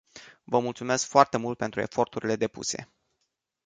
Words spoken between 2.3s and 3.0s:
depuse.